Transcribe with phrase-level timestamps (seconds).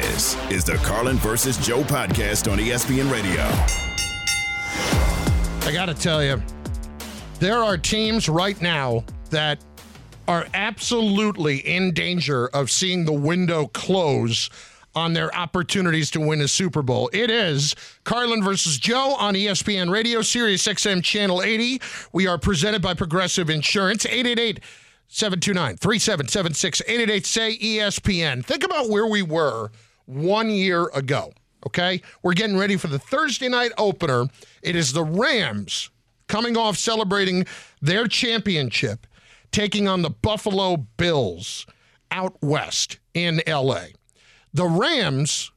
[0.00, 3.42] This is the Carlin versus Joe podcast on ESPN Radio.
[5.68, 6.42] I got to tell you,
[7.40, 9.62] there are teams right now that
[10.26, 14.48] are absolutely in danger of seeing the window close
[14.94, 17.10] on their opportunities to win a Super Bowl.
[17.12, 17.74] It is
[18.04, 21.82] Carlin versus Joe on ESPN Radio, Sirius XM Channel 80.
[22.14, 24.58] We are presented by Progressive Insurance, 888
[25.12, 28.42] 729 3776 888 say ESPN.
[28.42, 29.70] Think about where we were
[30.06, 31.34] one year ago,
[31.66, 32.00] okay?
[32.22, 34.24] We're getting ready for the Thursday night opener.
[34.62, 35.90] It is the Rams
[36.28, 37.44] coming off celebrating
[37.82, 39.06] their championship,
[39.50, 41.66] taking on the Buffalo Bills
[42.10, 43.88] out west in LA.
[44.54, 45.52] The Rams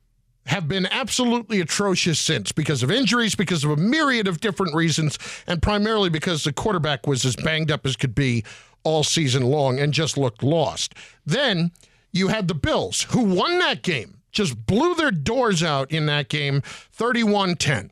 [0.48, 5.18] have been absolutely atrocious since because of injuries, because of a myriad of different reasons,
[5.48, 8.44] and primarily because the quarterback was as banged up as could be
[8.86, 10.94] all season long and just looked lost.
[11.26, 11.72] Then
[12.14, 16.30] you had the Bills, who won that game, just blew their doors out in that
[16.30, 17.92] game 31 10.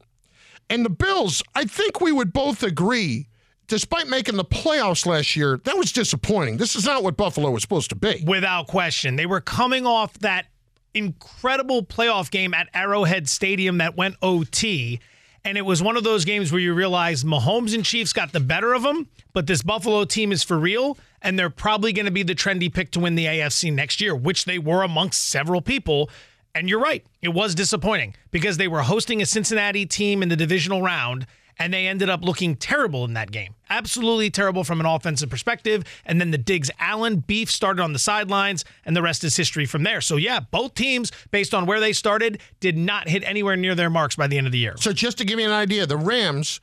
[0.69, 3.27] And the Bills, I think we would both agree,
[3.67, 6.57] despite making the playoffs last year, that was disappointing.
[6.57, 8.23] This is not what Buffalo was supposed to be.
[8.25, 9.17] Without question.
[9.17, 10.45] They were coming off that
[10.93, 14.99] incredible playoff game at Arrowhead Stadium that went OT.
[15.45, 18.39] And it was one of those games where you realize Mahomes and Chiefs got the
[18.39, 22.11] better of them, but this Buffalo team is for real, and they're probably going to
[22.11, 25.61] be the trendy pick to win the AFC next year, which they were amongst several
[25.61, 26.09] people.
[26.55, 30.37] And you're right, it was disappointing because they were hosting a Cincinnati team in the
[30.37, 31.27] divisional round
[31.59, 33.55] and they ended up looking terrible in that game.
[33.69, 35.83] Absolutely terrible from an offensive perspective.
[36.05, 39.65] And then the Diggs Allen beef started on the sidelines, and the rest is history
[39.65, 40.01] from there.
[40.01, 43.89] So, yeah, both teams, based on where they started, did not hit anywhere near their
[43.89, 44.75] marks by the end of the year.
[44.77, 46.59] So, just to give you an idea, the Rams,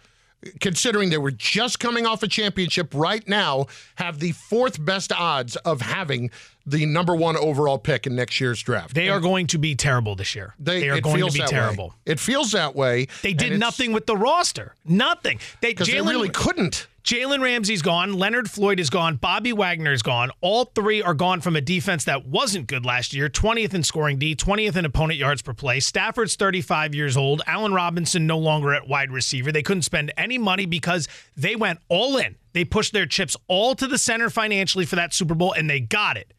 [0.61, 3.67] considering they were just coming off a championship right now,
[3.97, 6.31] have the fourth best odds of having
[6.71, 8.95] the number one overall pick in next year's draft.
[8.95, 10.55] They are going to be terrible this year.
[10.59, 11.89] They, are going to be terrible.
[11.89, 11.95] way.
[12.07, 13.09] It feels that way.
[13.23, 14.75] They did nothing with the roster.
[14.85, 15.41] Nothing.
[15.61, 16.87] They because they really couldn't.
[17.03, 18.13] Jalen Ramsey's gone.
[18.13, 19.17] Leonard Floyd is gone.
[19.17, 20.31] Bobby Wagner is gone.
[20.43, 24.19] All three are gone from a defense that wasn't good last year 20th in scoring
[24.19, 25.81] D, 20th in opponent yards per play.
[25.81, 27.43] Stafford's 35 years old.
[27.47, 29.51] Allen Robinson no longer at wide receiver.
[29.51, 32.37] They couldn't spend any money because they went all in.
[32.53, 35.81] They pushed their chips all to the center financially for that Super Bowl, and they
[35.81, 36.33] got it.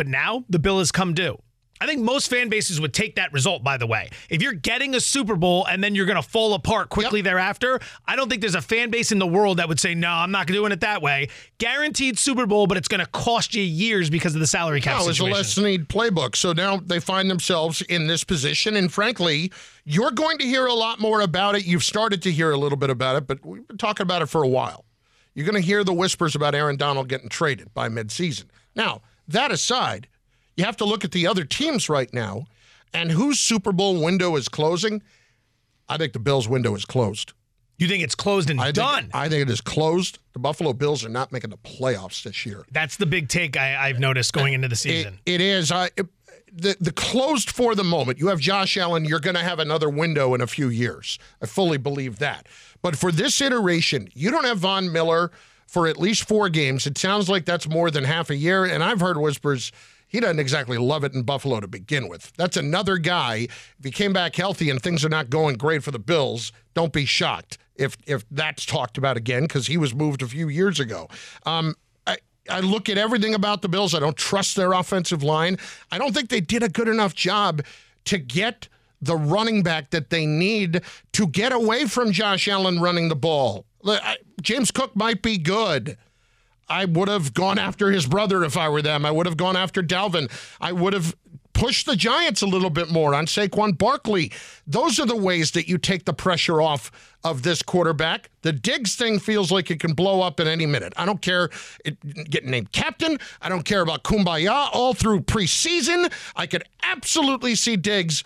[0.00, 1.42] But now the bill has come due.
[1.78, 4.08] I think most fan bases would take that result, by the way.
[4.30, 7.78] If you're getting a Super Bowl and then you're going to fall apart quickly thereafter,
[8.06, 10.30] I don't think there's a fan base in the world that would say, no, I'm
[10.30, 11.28] not doing it that way.
[11.58, 15.00] Guaranteed Super Bowl, but it's going to cost you years because of the salary cap
[15.00, 15.36] No, it's a situation.
[15.36, 16.34] less need playbook.
[16.34, 18.76] So now they find themselves in this position.
[18.76, 19.52] And frankly,
[19.84, 21.66] you're going to hear a lot more about it.
[21.66, 24.30] You've started to hear a little bit about it, but we've been talking about it
[24.30, 24.86] for a while.
[25.34, 28.44] You're going to hear the whispers about Aaron Donald getting traded by midseason.
[28.74, 30.06] Now, that aside,
[30.56, 32.46] you have to look at the other teams right now
[32.92, 35.02] and whose Super Bowl window is closing.
[35.88, 37.32] I think the Bills' window is closed.
[37.78, 39.02] you think it's closed and I done?
[39.04, 40.18] Think, I think it is closed.
[40.34, 42.64] The Buffalo Bills are not making the playoffs this year.
[42.70, 45.18] That's the big take I, I've noticed going into the It, season.
[45.26, 45.72] it is.
[45.72, 46.06] I it-
[46.52, 48.18] the the closed for the moment.
[48.18, 49.04] You have Josh Allen.
[49.04, 51.16] You're going to have another window in a few years.
[51.40, 52.48] I fully believe that.
[52.82, 55.30] But for this iteration, you don't have Von Miller
[55.70, 56.84] for at least four games.
[56.84, 58.64] It sounds like that's more than half a year.
[58.64, 59.70] And I've heard whispers
[60.08, 62.32] he doesn't exactly love it in Buffalo to begin with.
[62.36, 63.46] That's another guy.
[63.78, 66.92] If he came back healthy and things are not going great for the Bills, don't
[66.92, 70.80] be shocked if if that's talked about again because he was moved a few years
[70.80, 71.06] ago.
[71.46, 71.76] Um,
[72.08, 72.18] I,
[72.50, 73.94] I look at everything about the Bills.
[73.94, 75.58] I don't trust their offensive line.
[75.92, 77.62] I don't think they did a good enough job
[78.06, 78.68] to get
[79.00, 80.82] the running back that they need
[81.12, 83.64] to get away from Josh Allen running the ball.
[83.86, 85.96] I- James Cook might be good.
[86.68, 89.04] I would have gone after his brother if I were them.
[89.04, 90.30] I would have gone after Dalvin.
[90.60, 91.16] I would have
[91.52, 94.32] pushed the Giants a little bit more on Saquon Barkley.
[94.66, 96.90] Those are the ways that you take the pressure off
[97.24, 98.30] of this quarterback.
[98.42, 100.92] The Diggs thing feels like it can blow up at any minute.
[100.96, 101.50] I don't care
[101.84, 101.98] it,
[102.30, 103.18] getting named captain.
[103.42, 106.10] I don't care about Kumbaya all through preseason.
[106.36, 108.24] I could absolutely see Diggs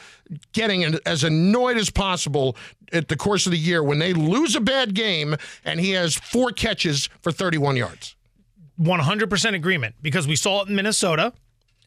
[0.52, 2.56] getting as annoyed as possible
[2.94, 6.14] at the course of the year when they lose a bad game and he has
[6.14, 8.16] four catches for 31 yards.
[8.80, 11.32] 100% agreement because we saw it in Minnesota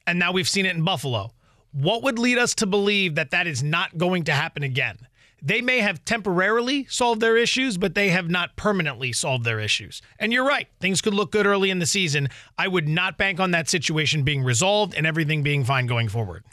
[0.06, 1.32] and now we've seen it in Buffalo.
[1.72, 4.98] What would lead us to believe that that is not going to happen again?
[5.42, 10.02] They may have temporarily solved their issues, but they have not permanently solved their issues.
[10.18, 12.30] And you're right, things could look good early in the season.
[12.58, 16.44] I would not bank on that situation being resolved and everything being fine going forward.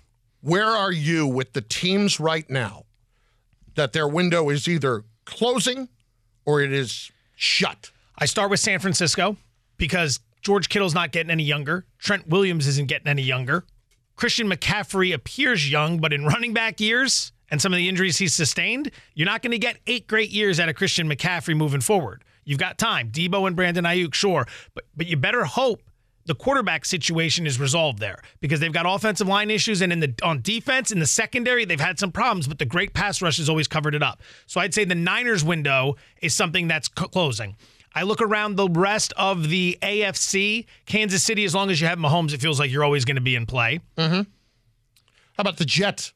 [0.42, 2.83] Where are you with the teams right now
[3.74, 5.88] that their window is either closing
[6.44, 7.90] or it is shut?
[8.18, 9.36] I start with San Francisco
[9.76, 11.86] because George Kittle's not getting any younger.
[11.98, 13.64] Trent Williams isn't getting any younger.
[14.16, 18.34] Christian McCaffrey appears young, but in running back years and some of the injuries he's
[18.34, 22.22] sustained, you're not going to get eight great years out of Christian McCaffrey moving forward.
[22.44, 23.10] You've got time.
[23.10, 25.82] Deebo and Brandon Aiyuk, sure, but but you better hope
[26.26, 30.14] the quarterback situation is resolved there because they've got offensive line issues and in the
[30.22, 33.48] on defense in the secondary they've had some problems but the great pass rush has
[33.48, 34.20] always covered it up.
[34.46, 37.56] So i'd say the niners window is something that's closing.
[37.96, 41.98] I look around the rest of the afc kansas city as long as you have
[41.98, 43.80] mahomes it feels like you're always going to be in play.
[43.96, 44.22] Mm-hmm.
[45.36, 46.12] How about the Jets?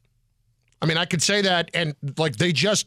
[0.80, 2.86] I mean, I could say that, and like they just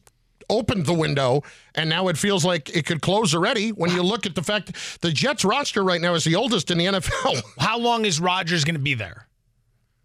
[0.52, 1.42] opened the window,
[1.74, 3.70] and now it feels like it could close already.
[3.70, 6.78] When you look at the fact the Jets roster right now is the oldest in
[6.78, 7.42] the NFL.
[7.60, 9.28] how long is Rodgers going to be there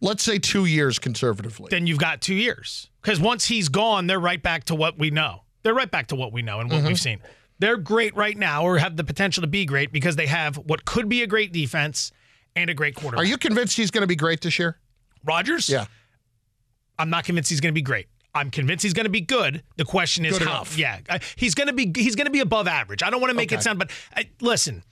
[0.00, 1.68] Let's say two years conservatively.
[1.70, 5.10] then you've got two years because once he's gone they're right back to what we
[5.10, 6.88] know they're right back to what we know and what mm-hmm.
[6.88, 7.18] we've seen
[7.58, 10.84] they're great right now or have the potential to be great because they have what
[10.84, 12.12] could be a great defense
[12.54, 13.24] and a great quarterback.
[13.24, 14.78] Are you convinced he's going to be great this year?
[15.24, 15.68] Rodgers?
[15.68, 15.86] Yeah.
[16.98, 18.08] I'm not convinced he's going to be great.
[18.36, 19.62] I'm convinced he's going to be good.
[19.76, 20.54] The question is Good how.
[20.56, 20.78] enough.
[20.78, 20.98] Yeah,
[21.36, 23.02] he's going to be he's going to be above average.
[23.02, 23.56] I don't want to make Okay.
[23.58, 24.82] it sound, but uh, listen,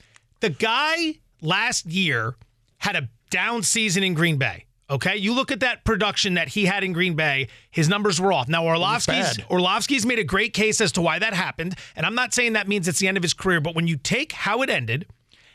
[0.41, 2.35] the guy last year
[2.79, 4.65] had a down season in Green Bay.
[4.91, 7.49] Okay, you look at that production that he had in Green Bay.
[7.71, 8.49] His numbers were off.
[8.49, 9.39] Now Orlovsky's.
[9.51, 12.69] Orlovsky's made a great case as to why that happened, and I'm not saying that
[12.69, 13.61] means it's the end of his career.
[13.61, 15.07] But when you take how it ended,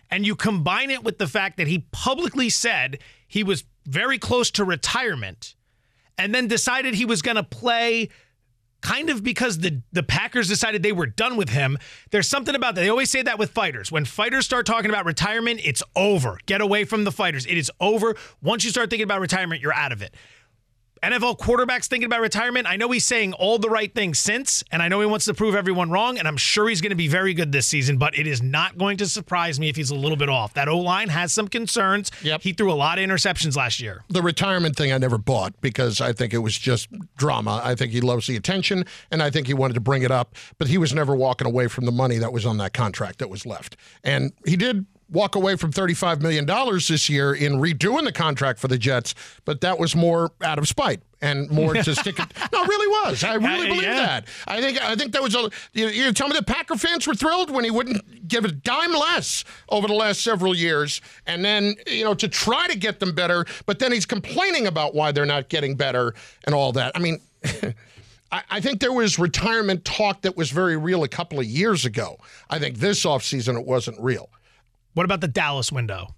[0.09, 2.97] and you combine it with the fact that he publicly said
[3.27, 5.53] he was very close to retirement
[6.19, 8.09] and then decided he was going to play
[8.81, 11.77] kind of because the the Packers decided they were done with him.
[12.11, 12.81] There's something about that.
[12.81, 13.91] They always say that with fighters.
[13.91, 16.37] When fighters start talking about retirement, it's over.
[16.45, 17.45] Get away from the fighters.
[17.45, 18.15] It is over.
[18.41, 20.13] Once you start thinking about retirement, you're out of it.
[21.03, 22.67] NFL quarterbacks thinking about retirement.
[22.67, 25.33] I know he's saying all the right things since, and I know he wants to
[25.33, 28.17] prove everyone wrong, and I'm sure he's going to be very good this season, but
[28.17, 30.53] it is not going to surprise me if he's a little bit off.
[30.55, 32.11] That O line has some concerns.
[32.21, 32.41] Yep.
[32.41, 34.03] He threw a lot of interceptions last year.
[34.09, 37.61] the retirement thing I never bought because I think it was just drama.
[37.63, 40.35] I think he loves the attention and I think he wanted to bring it up,
[40.57, 43.29] but he was never walking away from the money that was on that contract that
[43.29, 43.77] was left.
[44.03, 48.67] And he did walk away from $35 million this year in redoing the contract for
[48.67, 49.15] the Jets,
[49.45, 52.25] but that was more out of spite and more to stick it.
[52.51, 53.23] No, it really was.
[53.23, 53.95] I really believe yeah.
[53.95, 54.27] that.
[54.47, 55.49] I think I think that was a.
[55.73, 58.93] You, you tell me the Packer fans were thrilled when he wouldn't give a dime
[58.93, 63.13] less over the last several years, and then you know to try to get them
[63.13, 66.13] better, but then he's complaining about why they're not getting better
[66.45, 66.91] and all that.
[66.95, 67.19] I mean.
[68.31, 71.83] I I think there was retirement talk that was very real a couple of years
[71.85, 72.17] ago.
[72.49, 74.29] I think this offseason it wasn't real.
[74.99, 76.13] What about the Dallas window?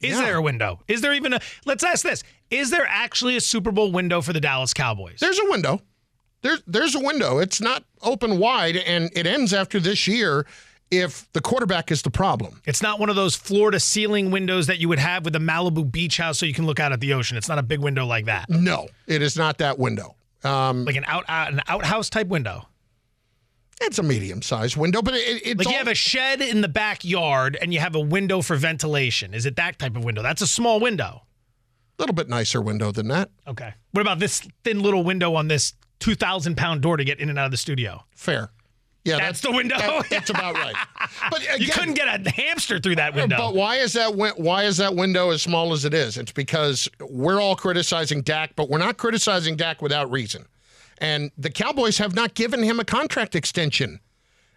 [0.00, 0.22] Is Yeah.
[0.24, 0.80] there a window?
[0.88, 2.22] Is there even a let's ask this.
[2.50, 5.18] Is there actually a Super Bowl window for the Dallas Cowboys?
[5.20, 5.82] There's a window.
[6.40, 7.36] There's there's a window.
[7.36, 10.46] It's not open wide, and it ends after this year
[10.90, 12.62] if the quarterback is the problem.
[12.64, 15.38] It's not one of those floor to ceiling windows that you would have with a
[15.38, 17.36] Malibu beach house so you can look out at the ocean.
[17.36, 18.48] It's not a big window like that.
[18.48, 20.16] No, it is not that window.
[20.44, 22.68] Um, Like an out, out an outhouse type window.
[23.80, 26.60] It's a medium sized window, but it, it's Like all, you have a shed in
[26.60, 29.34] the backyard and you have a window for ventilation.
[29.34, 30.22] Is it that type of window?
[30.22, 31.22] That's a small window.
[31.98, 33.30] A little bit nicer window than that.
[33.46, 33.74] Okay.
[33.92, 37.38] What about this thin little window on this 2,000 pound door to get in and
[37.38, 38.04] out of the studio?
[38.14, 38.50] Fair.
[39.04, 39.78] Yeah, That's the window.
[39.78, 40.74] that- that's about right.
[41.30, 43.36] But again, You couldn't get a hamster through that window.
[43.38, 46.18] But why is that why is that window as small as it is?
[46.18, 50.44] It's because we're all criticizing Dak, but we're not criticizing Dak without reason.
[51.00, 54.00] And the Cowboys have not given him a contract extension.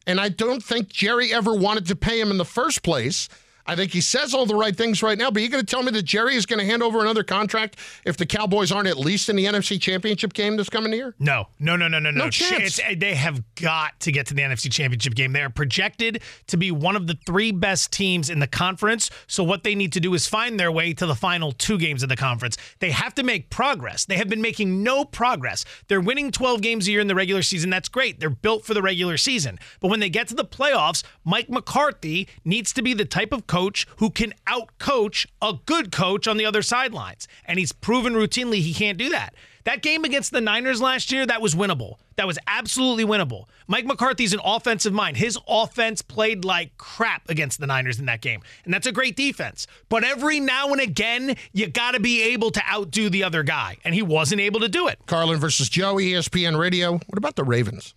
[0.08, 3.30] And I don't think Jerry ever wanted to pay him in the first place.
[3.66, 5.84] I think he says all the right things right now, but you're going to tell
[5.84, 8.98] me that Jerry is going to hand over another contract if the Cowboys aren't at
[8.98, 11.16] least in the NFC Championship game this coming year?
[11.20, 12.26] No, no, no, no, no, no.
[12.26, 12.80] No chance.
[12.80, 15.32] It's- they have got to get to the NFC Championship game.
[15.34, 19.10] They are projected to be one of the three best teams in the conference.
[19.28, 22.04] So what they need to do is find their way to the final two games
[22.04, 22.58] of the conference.
[22.80, 24.06] They have to make progress.
[24.06, 25.66] They have been making no progress.
[25.88, 27.70] They're winning 12 games a year in the regular season.
[27.70, 28.20] That's great.
[28.20, 29.60] They're built for the regular season.
[29.80, 33.48] But when they get to the playoffs, Mike McCarthy needs to be the type of
[33.48, 33.61] coach
[33.98, 37.28] who can out-coach a good coach on the other sidelines.
[37.46, 39.36] And he's proven routinely he can't do that.
[39.64, 41.96] That game against the Niners last year, that was winnable.
[42.16, 43.46] That was absolutely winnable.
[43.68, 45.18] Mike McCarthy's an offensive mind.
[45.18, 48.42] His offense played like crap against the Niners in that game.
[48.66, 49.68] And that's a great defense.
[49.88, 53.78] But every now and again, you got to be able to outdo the other guy.
[53.84, 55.00] And he wasn't able to do it.
[55.06, 56.94] Carlin versus Joe, ESPN Radio.
[56.94, 57.94] What about the Ravens?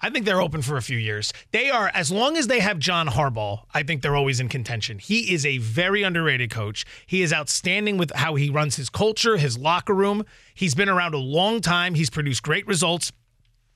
[0.00, 1.32] I think they're open for a few years.
[1.52, 4.98] They are, as long as they have John Harbaugh, I think they're always in contention.
[4.98, 6.84] He is a very underrated coach.
[7.06, 10.24] He is outstanding with how he runs his culture, his locker room.
[10.54, 11.94] He's been around a long time.
[11.94, 13.12] He's produced great results.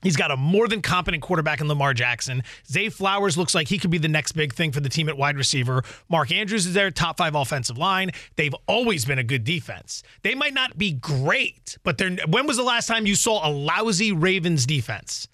[0.01, 2.43] He's got a more than competent quarterback in Lamar Jackson.
[2.67, 5.17] Zay Flowers looks like he could be the next big thing for the team at
[5.17, 5.83] wide receiver.
[6.09, 8.09] Mark Andrews is their top five offensive line.
[8.35, 10.01] They've always been a good defense.
[10.23, 14.11] They might not be great, but when was the last time you saw a lousy
[14.11, 15.27] Ravens defense?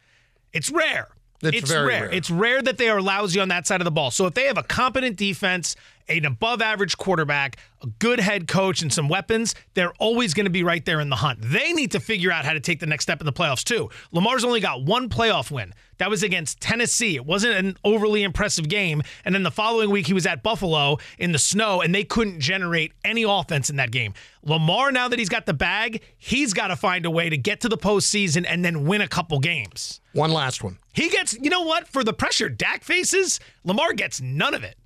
[0.57, 1.07] It's rare.
[1.43, 2.01] It's It's, very rare.
[2.03, 2.11] rare.
[2.11, 4.09] It's rare that they are lousy on that side of the ball.
[4.11, 5.75] So if they have a competent defense,
[6.09, 10.51] an above average quarterback, a good head coach, and some weapons, they're always going to
[10.51, 11.39] be right there in the hunt.
[11.41, 13.89] They need to figure out how to take the next step in the playoffs, too.
[14.11, 15.73] Lamar's only got one playoff win.
[15.97, 17.15] That was against Tennessee.
[17.15, 19.01] It wasn't an overly impressive game.
[19.25, 22.39] And then the following week, he was at Buffalo in the snow, and they couldn't
[22.39, 24.13] generate any offense in that game.
[24.43, 27.61] Lamar, now that he's got the bag, he's got to find a way to get
[27.61, 29.99] to the postseason and then win a couple games.
[30.13, 30.77] One last one.
[30.93, 31.87] He gets, you know what?
[31.87, 34.77] For the pressure Dak faces, Lamar gets none of it.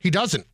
[0.00, 0.46] He doesn't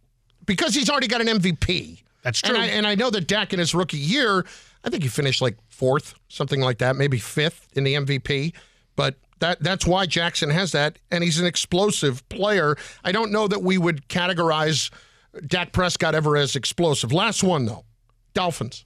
[0.46, 2.02] because he's already got an MVP.
[2.22, 2.60] That's And true.
[2.60, 4.46] I, and I know that Dak in his rookie year,
[4.84, 8.54] I think he finished like fourth, something like that, maybe fifth in the MVP.
[8.96, 12.76] But that that's why Jackson has that, and he's an explosive player.
[13.02, 14.90] I don't know that we would categorize
[15.46, 17.12] Dak Prescott ever as explosive.
[17.12, 17.84] Last one though,
[18.34, 18.84] Dolphins.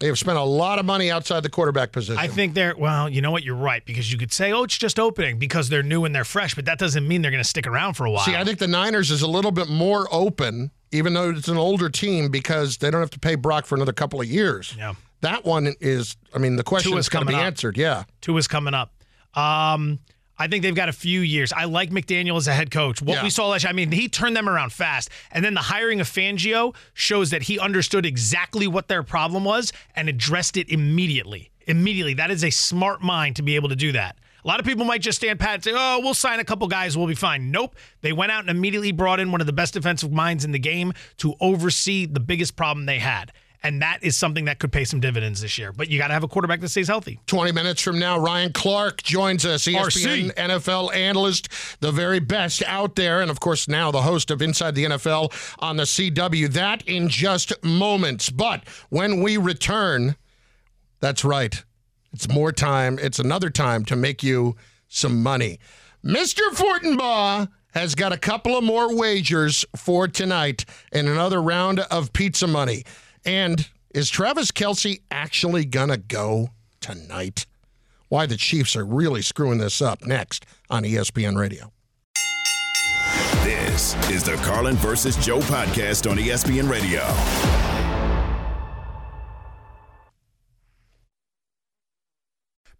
[0.00, 2.18] They have spent a lot of money outside the quarterback position.
[2.18, 3.44] I think they're, well, you know what?
[3.44, 6.24] You're right because you could say, oh, it's just opening because they're new and they're
[6.24, 8.24] fresh, but that doesn't mean they're going to stick around for a while.
[8.24, 11.56] See, I think the Niners is a little bit more open, even though it's an
[11.56, 14.74] older team, because they don't have to pay Brock for another couple of years.
[14.76, 14.94] Yeah.
[15.20, 17.42] That one is, I mean, the question Tua's is going to be up.
[17.42, 17.76] answered.
[17.78, 18.04] Yeah.
[18.20, 18.92] Tua is coming up.
[19.34, 20.00] Um,
[20.38, 21.52] I think they've got a few years.
[21.52, 23.00] I like McDaniel as a head coach.
[23.00, 23.22] What Yeah.
[23.22, 25.08] we saw last year, I mean, he turned them around fast.
[25.30, 29.72] And then the hiring of Fangio shows that he understood exactly what their problem was
[29.94, 31.50] and addressed it immediately.
[31.66, 32.14] Immediately.
[32.14, 34.16] That is a smart mind to be able to do that.
[34.44, 36.66] A lot of people might just stand pat and say, oh, we'll sign a couple
[36.68, 37.50] guys, we'll be fine.
[37.50, 37.76] Nope.
[38.02, 40.58] They went out and immediately brought in one of the best defensive minds in the
[40.58, 43.32] game to oversee the biggest problem they had.
[43.64, 45.72] And that is something that could pay some dividends this year.
[45.72, 47.18] But you got to have a quarterback that stays healthy.
[47.26, 50.34] 20 minutes from now, Ryan Clark joins us, ESPN RC.
[50.34, 51.48] NFL analyst,
[51.80, 55.32] the very best out there, and of course, now the host of Inside the NFL
[55.60, 56.52] on the CW.
[56.52, 58.28] That in just moments.
[58.28, 60.16] But when we return,
[61.00, 61.64] that's right,
[62.12, 64.56] it's more time, it's another time to make you
[64.88, 65.58] some money.
[66.04, 66.42] Mr.
[66.52, 72.46] Fortenbaugh has got a couple of more wagers for tonight and another round of pizza
[72.46, 72.84] money.
[73.24, 76.50] And is Travis Kelce actually going to go
[76.80, 77.46] tonight?
[78.08, 81.72] Why the Chiefs are really screwing this up next on ESPN Radio.
[83.42, 87.02] This is the Carlin versus Joe podcast on ESPN Radio.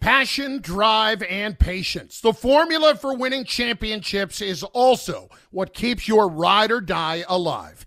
[0.00, 2.20] Passion, drive, and patience.
[2.20, 7.86] The formula for winning championships is also what keeps your ride or die alive.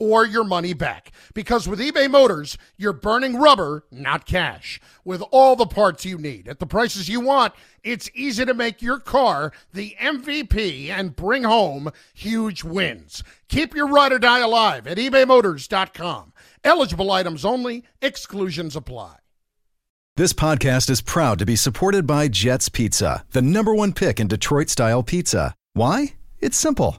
[0.00, 1.12] or your money back.
[1.32, 4.80] Because with eBay Motors, you're burning rubber, not cash.
[5.04, 7.54] With all the parts you need at the prices you want,
[7.84, 13.22] it's easy to make your car the MVP and bring home huge wins.
[13.48, 16.32] Keep your ride or die alive at ebaymotors.com.
[16.64, 19.16] Eligible items only, exclusions apply.
[20.16, 24.28] This podcast is proud to be supported by Jets Pizza, the number one pick in
[24.28, 25.54] Detroit style pizza.
[25.72, 26.14] Why?
[26.40, 26.98] It's simple.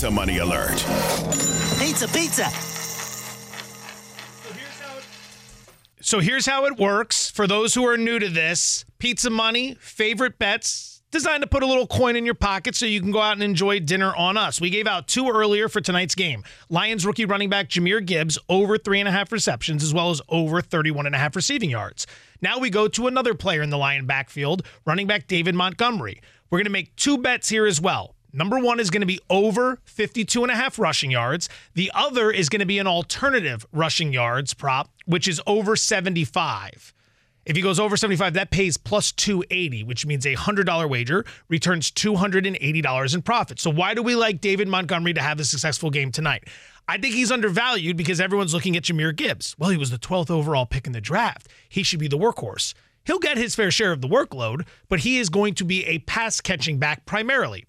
[0.00, 0.78] Pizza money alert.
[1.78, 2.48] Pizza, pizza.
[6.00, 10.38] So here's how it works for those who are new to this Pizza Money, favorite
[10.38, 11.02] bets.
[11.10, 13.42] designed to put a little coin in your pocket so you can go out and
[13.42, 14.58] enjoy dinner on us.
[14.58, 16.44] We gave out two earlier for tonight's game.
[16.70, 20.22] Lions rookie running back Jahmyr Gibbs over three and a half receptions, as well as
[20.30, 22.06] over 31 and a half receiving yards.
[22.40, 26.22] Now we go to another player in the Lion backfield, running back David Montgomery.
[26.48, 28.14] We're going to make two bets here as well.
[28.32, 31.48] Number one is going to be over 52 and a half rushing yards.
[31.74, 36.94] The other is going to be an alternative rushing yards prop, which is over 75.
[37.46, 41.90] If he goes over 75, that pays plus 280, which means a $100 wager returns
[41.90, 43.58] $280 in profit.
[43.58, 46.44] So why do we like David Montgomery to have a successful game tonight?
[46.86, 49.56] I think he's undervalued because everyone's looking at Jahmyr Gibbs.
[49.58, 51.48] Well, he was the 12th overall pick in the draft.
[51.68, 52.74] He should be the workhorse.
[53.04, 56.00] He'll get his fair share of the workload, but he is going to be a
[56.00, 57.64] pass catching back primarily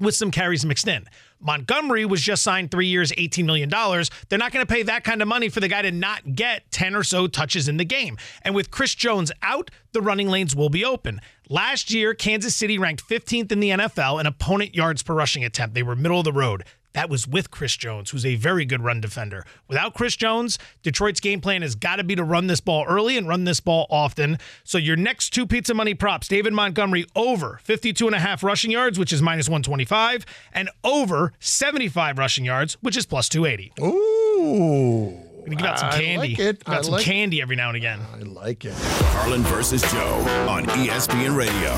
[0.00, 1.06] with some carries mixed in.
[1.40, 3.70] Montgomery was just signed three years, $18 million.
[3.70, 6.70] They're not going to pay that kind of money for the guy to not get
[6.72, 8.16] 10 or so touches in the game.
[8.42, 11.20] And with Chris Jones out, the running lanes will be open.
[11.48, 15.74] Last year, Kansas City ranked 15th in the NFL in opponent yards per rushing attempt.
[15.74, 16.64] They were middle of the road.
[16.94, 19.44] That was with Chris Jones, who's a very good run defender.
[19.68, 23.16] Without Chris Jones, Detroit's game plan has got to be to run this ball early
[23.16, 24.38] and run this ball often.
[24.64, 28.70] So your next two pizza money props, David Montgomery over 52 and a half rushing
[28.70, 33.72] yards, which is minus 125, and over 75 rushing yards, which is plus 280.
[33.80, 35.24] Ooh.
[35.46, 36.04] We give out some candy.
[36.04, 36.28] I candy.
[36.28, 36.64] like it.
[36.64, 38.00] Give out I some like candy every now and again.
[38.12, 38.74] I like it.
[39.12, 41.70] Carlin versus Joe on ESPN Radio.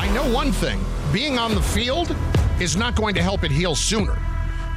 [0.00, 0.80] I know one thing
[1.12, 2.14] being on the field
[2.60, 4.16] is not going to help it heal sooner.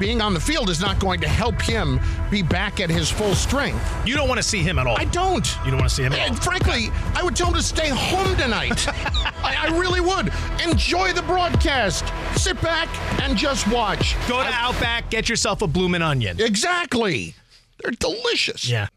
[0.01, 1.99] Being on the field is not going to help him
[2.31, 3.79] be back at his full strength.
[4.03, 4.97] You don't want to see him at all.
[4.97, 5.47] I don't.
[5.63, 6.25] You don't want to see him at all.
[6.25, 8.87] And frankly, I would tell him to stay home tonight.
[9.43, 10.33] I, I really would.
[10.67, 12.03] Enjoy the broadcast.
[12.35, 12.89] Sit back
[13.21, 14.15] and just watch.
[14.27, 16.41] Go to Outback, get yourself a bloomin' onion.
[16.41, 17.35] Exactly.
[17.77, 18.67] They're delicious.
[18.67, 18.87] Yeah.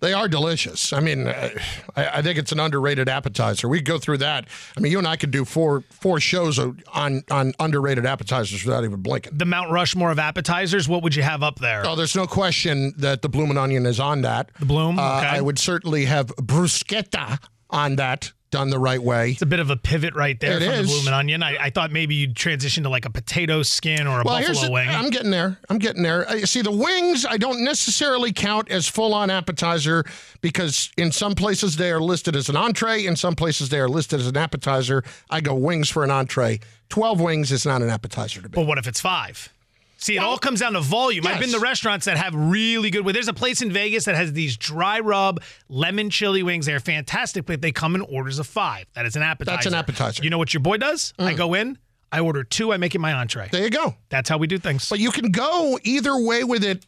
[0.00, 0.92] They are delicious.
[0.92, 1.50] I mean, uh,
[1.96, 3.66] I, I think it's an underrated appetizer.
[3.66, 4.46] We could go through that.
[4.76, 8.84] I mean, you and I could do four four shows on on underrated appetizers without
[8.84, 9.38] even blinking.
[9.38, 11.82] The Mount Rushmore of appetizers, what would you have up there?
[11.86, 14.50] Oh, there's no question that the bloomin' onion is on that.
[14.60, 14.98] The bloom?
[14.98, 15.26] Uh, Okay.
[15.28, 17.38] I would certainly have bruschetta
[17.70, 19.32] on that, done the right way.
[19.32, 20.86] It's a bit of a pivot right there It from is.
[20.88, 21.42] the bloomin' onion.
[21.42, 24.66] I, I thought maybe you'd transition to like a potato skin or a Well, buffalo
[24.66, 24.88] the, wing.
[24.88, 25.58] I'm getting there.
[25.68, 26.28] I'm getting there.
[26.28, 30.04] Uh, see, the wings I don't necessarily count as full on appetizer
[30.40, 33.88] because in some places they are listed as an entree, in some places they are
[33.88, 35.02] listed as an appetizer.
[35.28, 36.60] I go wings for an entree.
[36.88, 38.52] Twelve wings is not an appetizer to me.
[38.54, 39.52] but what if it's five?
[39.98, 41.26] See, it all comes down to volume.
[41.26, 43.04] I've been to restaurants that have really good.
[43.04, 43.14] Wings.
[43.14, 46.66] There's a place in Vegas that has these dry rub lemon chili wings.
[46.66, 48.86] They're fantastic, but they come in orders of five.
[48.94, 49.56] That is an appetizer.
[49.56, 50.20] That's an appetizer.
[50.20, 50.24] Mm.
[50.24, 51.14] You know what your boy does?
[51.18, 51.78] I go in,
[52.12, 53.48] I order two, I make it my entree.
[53.50, 53.94] there you go.
[54.10, 54.88] That's how we do things.
[54.88, 56.84] But you can go either way with it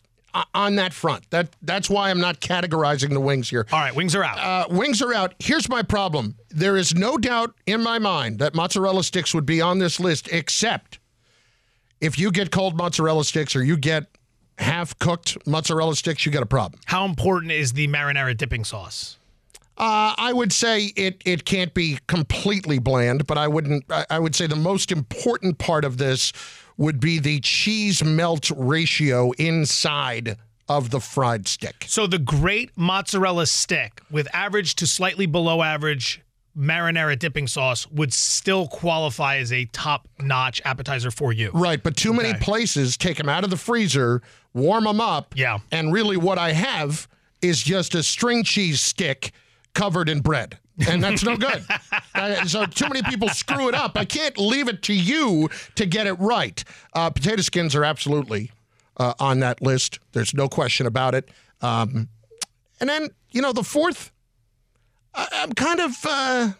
[0.54, 1.28] on that front.
[1.30, 3.66] That that's why I'm not categorizing the wings here.
[3.72, 4.38] all right, wings are out.
[4.38, 5.34] Uh, wings are out.
[5.38, 6.36] Here's my problem.
[6.50, 10.28] There is no doubt in my mind that mozzarella sticks would be on this list,
[10.30, 10.98] except
[12.00, 14.06] if you get cold mozzarella sticks or you get
[14.58, 16.80] half cooked mozzarella sticks, you got a problem.
[16.86, 19.16] how important is the marinara dipping sauce?
[19.76, 23.84] Uh, I would say it it can't be completely bland, but I wouldn't.
[23.90, 26.32] I, I would say the most important part of this
[26.76, 30.36] would be the cheese melt ratio inside
[30.68, 31.84] of the fried stick.
[31.86, 36.22] So the great mozzarella stick with average to slightly below average
[36.58, 41.50] marinara dipping sauce would still qualify as a top-notch appetizer for you.
[41.54, 44.22] Right, but too many places take them out of the freezer,
[44.54, 45.34] warm them up.
[45.36, 45.58] Yeah.
[45.70, 47.06] And really, what I have
[47.40, 49.32] is just a string cheese stick
[49.74, 50.58] covered in bread.
[50.88, 51.64] And that's no good.
[52.14, 53.96] Uh, so, too many people screw it up.
[53.96, 56.64] I can't leave it to you to get it right.
[56.92, 58.50] Uh, potato skins are absolutely
[58.96, 60.00] uh, on that list.
[60.12, 61.28] There's no question about it.
[61.60, 62.08] Um,
[62.80, 64.10] and then, you know, the fourth,
[65.18, 65.96] I, I'm kind of.
[66.04, 66.50] Uh,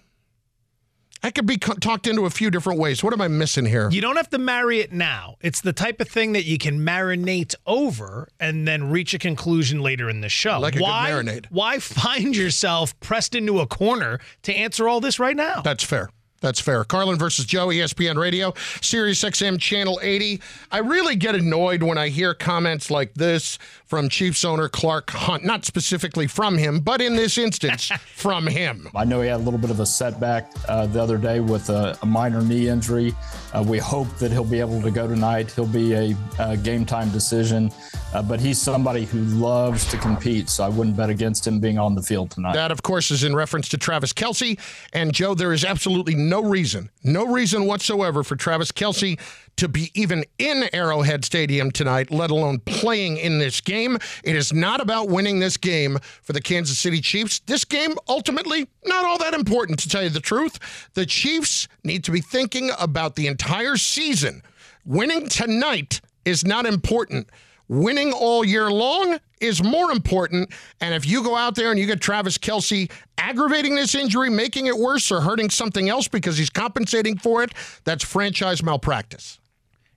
[1.23, 3.03] I could be co- talked into a few different ways.
[3.03, 3.91] What am I missing here?
[3.91, 5.37] You don't have to marry it now.
[5.41, 9.81] It's the type of thing that you can marinate over and then reach a conclusion
[9.81, 10.61] later in the show.
[10.61, 11.47] like a good why, marinade.
[11.51, 15.61] Why find yourself pressed into a corner to answer all this right now?
[15.63, 16.11] That's fair.
[16.41, 16.85] That's fair.
[16.85, 20.41] Carlin versus Joe, ESPN Radio, Sirius XM Channel 80.
[20.71, 25.45] I really get annoyed when I hear comments like this from Chiefs owner Clark Hunt.
[25.45, 28.89] Not specifically from him, but in this instance, from him.
[28.95, 31.71] I know he had a little bit of a setback uh, the other day with
[31.71, 33.15] a, a minor knee injury.
[33.55, 35.51] Uh, we hope that he'll be able to go tonight.
[35.51, 37.71] He'll be a, uh game time decision,
[38.13, 41.79] uh, but he's somebody who loves to compete, so I wouldn't bet against him being
[41.79, 42.53] on the field tonight.
[42.55, 44.59] That, of course, is in reference to Travis Kelce.
[44.93, 49.19] And Joe, there is absolutely no reason, no reason whatsoever for Travis Kelce
[49.59, 53.99] to be even in Arrowhead Stadium tonight, let alone playing in this game.
[54.25, 57.41] It is not about winning this game for the Kansas City Chiefs.
[57.41, 60.91] This game, ultimately, not all that important, to tell you the truth.
[60.95, 64.43] The Chiefs need to be thinking about the entire season.
[64.85, 67.29] Winning tonight is not important.
[67.69, 70.51] Winning all year long is more important.
[70.81, 74.67] And if you go out there and you get Travis Kelce aggravating this injury, making
[74.67, 77.53] it worse, or hurting something else because he's compensating for it,
[77.85, 79.39] that's franchise malpractice.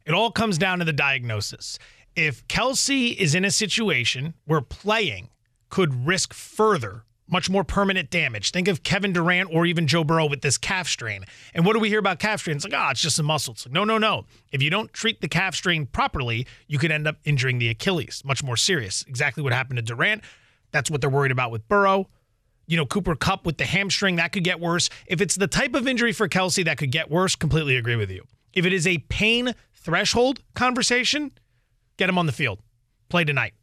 [0.05, 1.77] It all comes down to the diagnosis.
[2.15, 5.29] If Kelce is in a situation where playing
[5.69, 8.51] could risk further much more permanent damage.
[8.51, 11.23] Think of Kevin Durant or even Joe Burrow with this calf strain.
[11.53, 12.57] And what do we hear about calf strain?
[12.57, 13.53] It's like, oh, it's just a muscle.
[13.53, 14.25] It's like, no, no, no.
[14.51, 18.21] If you don't treat the calf strain properly, you could end up injuring the Achilles.
[18.25, 19.05] Much more serious.
[19.07, 20.23] Exactly what happened to Durant.
[20.71, 22.09] That's what they're worried about with Burrow.
[22.67, 24.89] You know, Cooper Kupp with the hamstring, that could get worse.
[25.07, 28.11] If it's the type of injury for Kelce that could get worse, completely agree with
[28.11, 28.25] you.
[28.53, 31.31] If it is a pain threshold conversation,
[31.97, 32.59] get him on the field.
[33.09, 33.53] Play tonight.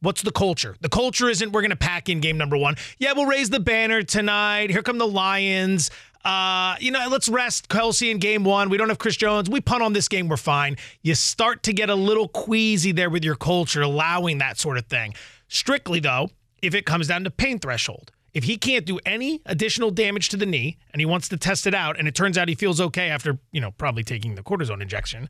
[0.00, 0.76] What's the culture?
[0.80, 2.76] The culture isn't we're going to pack in game number one.
[2.98, 4.70] Yeah, we'll raise the banner tonight.
[4.70, 5.90] Here come the Lions.
[6.24, 8.68] Uh, you know, let's rest Kelce in game one.
[8.68, 9.48] We don't have Chris Jones.
[9.48, 10.28] We punt on this game.
[10.28, 10.76] We're fine.
[11.02, 14.86] You start to get a little queasy there with your culture, allowing that sort of
[14.86, 15.14] thing.
[15.48, 16.30] Strictly, though,
[16.62, 20.36] if it comes down to pain threshold, if he can't do any additional damage to
[20.36, 22.80] the knee and he wants to test it out and it turns out he feels
[22.80, 25.28] okay after, you know, probably taking the cortisone injection,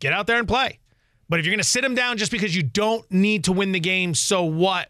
[0.00, 0.78] get out there and play.
[1.28, 3.70] But if you're going to sit him down just because you don't need to win
[3.70, 4.88] the game, so what?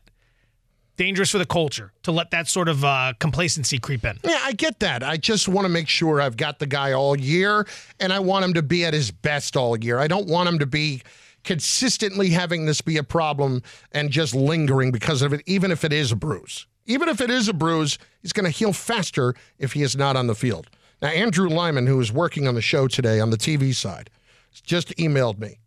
[0.96, 4.18] Dangerous for the culture to let that sort of uh, complacency creep in.
[4.24, 5.02] Yeah, I get that.
[5.02, 7.66] I just want to make sure I've got the guy all year,
[7.98, 9.98] and I want him to be at his best all year.
[9.98, 11.02] I don't want him to be
[11.44, 15.92] consistently having this be a problem and just lingering because of it, even if it
[15.92, 16.66] is a bruise.
[16.86, 20.16] Even if it is a bruise, he's going to heal faster if he is not
[20.16, 20.68] on the field.
[21.00, 24.10] Now, Andrew Lyman, who is working on the show today on the TV side,
[24.50, 25.58] just emailed me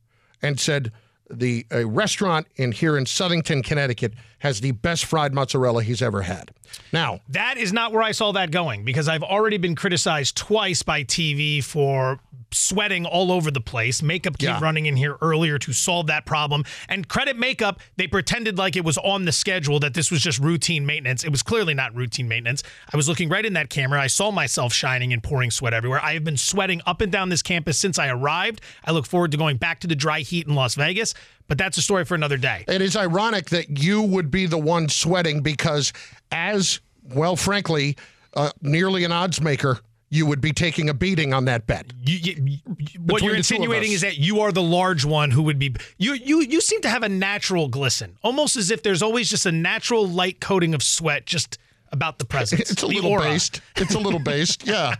[0.42, 0.92] and said
[1.30, 4.14] the a restaurant in here in Southington, Connecticut,
[4.44, 6.52] has the best fried mozzarella he's ever had.
[6.92, 10.84] Now, that is not where I saw that going because I've already been criticized twice
[10.84, 12.20] by TV for
[12.52, 14.04] sweating all over the place.
[14.04, 14.60] Makeup came yeah.
[14.60, 16.66] running in here earlier to solve that problem.
[16.90, 20.40] And credit makeup, they pretended like it was on the schedule that this was just
[20.40, 21.24] routine maintenance.
[21.24, 22.64] It was clearly not routine maintenance.
[22.92, 24.02] I was looking right in that camera.
[24.02, 26.04] I saw myself shining and pouring sweat everywhere.
[26.04, 28.60] I have been sweating up and down this campus since I arrived.
[28.84, 31.14] I look forward to going back to the dry heat in Las Vegas.
[31.48, 32.64] But that's a story for another day.
[32.68, 35.94] It is ironic that you would be the one sweating because,
[36.32, 37.98] as well, frankly,
[38.34, 39.80] uh, nearly an odds maker
[40.14, 41.92] you would be taking a beating on that bet.
[42.06, 42.58] You, you,
[43.00, 45.76] what you're insinuating is that you are the large one who would be.
[45.98, 49.48] You you you seem to have a natural glisten, almost as if there's always just
[49.48, 51.58] a natural light coating of sweat just
[51.92, 52.70] about the presence.
[52.72, 53.24] It's a little aura.
[53.24, 53.62] based.
[53.76, 54.68] It's a little based.
[54.68, 54.94] Yeah.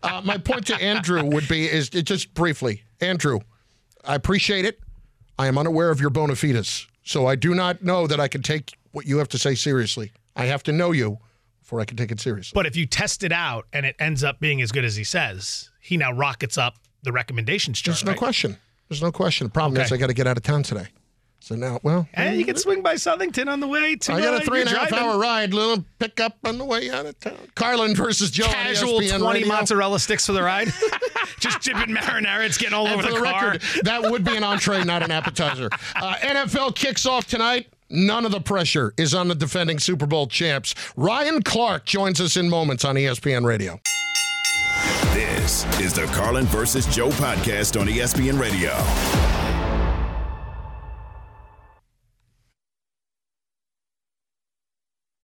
[0.00, 3.40] Uh, my point to Andrew would be is just briefly, Andrew,
[4.04, 4.80] I appreciate it.
[5.42, 8.42] I am unaware of your bona fides, so I do not know that I can
[8.42, 10.12] take what you have to say seriously.
[10.36, 11.18] I have to know you
[11.58, 12.52] before I can take it seriously.
[12.54, 15.02] But if you test it out and it ends up being as good as he
[15.02, 17.96] says, he now rockets up the recommendations chart.
[17.96, 18.18] There's no right?
[18.18, 18.56] question.
[18.88, 19.48] There's no question.
[19.48, 19.86] The problem okay.
[19.86, 20.86] is I got to get out of town today.
[21.42, 24.12] So now, well, and you can swing by Southington on the way to.
[24.12, 26.88] I got a uh, three and a half hour ride, little pickup on the way
[26.88, 27.36] out of town.
[27.56, 28.44] Carlin versus Joe.
[28.44, 29.48] Casual twenty radio.
[29.48, 30.68] mozzarella sticks for the ride.
[31.40, 32.46] Just dipping marinara.
[32.46, 33.50] It's getting all and over the, the car.
[33.50, 35.68] Record, that would be an entree, not an appetizer.
[35.94, 37.68] Uh, NFL kicks off tonight.
[37.90, 40.74] None of the pressure is on the defending Super Bowl champs.
[40.96, 43.80] Ryan Clark joins us in moments on ESPN Radio.
[45.12, 49.41] This is the Carlin versus Joe podcast on ESPN Radio.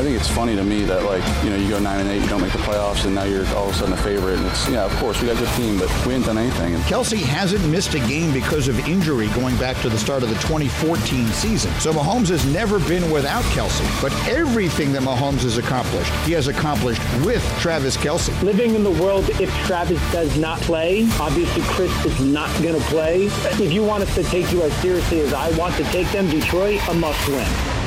[0.00, 2.22] I think it's funny to me that like you know you go nine and eight,
[2.22, 4.38] you don't make the playoffs, and now you're all of a sudden a favorite.
[4.38, 6.74] And it's yeah, of course we got a good team, but we ain't done anything.
[6.74, 10.30] And Kelce hasn't missed a game because of injury going back to the start of
[10.30, 11.70] the 2014 season.
[11.80, 16.48] So Mahomes has never been without Kelce, But everything that Mahomes has accomplished, he has
[16.48, 18.32] accomplished with Travis Kelce.
[18.42, 22.86] Living in the world, if Travis does not play, obviously Chris is not going to
[22.86, 23.24] play.
[23.60, 26.30] If you want us to take you as seriously as I want to take them,
[26.30, 27.79] Detroit, a must win.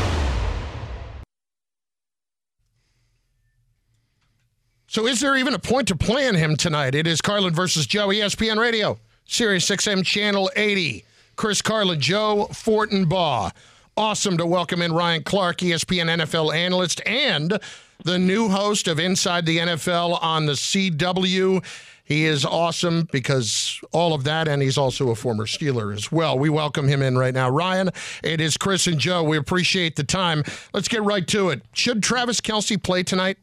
[4.93, 6.93] So is there even a point to playing him tonight?
[6.93, 11.03] It is Carlin versus Joe, ESPN Radio, Sirius XM Channel 80.
[11.36, 13.51] Chris Carlin, Joe Fortenbaugh.
[13.97, 17.60] Awesome to welcome in Ryan Clark, ESPN NFL analyst, and
[18.03, 21.65] the new host of Inside the NFL on the CW.
[22.03, 26.38] He is awesome because all of that, and he's also a former Steeler as well.
[26.38, 27.49] We welcome him in right now.
[27.49, 27.89] Ryan,
[28.23, 29.23] it is Chris and Joe.
[29.23, 30.43] We appreciate the time.
[30.71, 31.63] Let's get right to it.
[31.73, 33.39] Should Travis Kelce play tonight?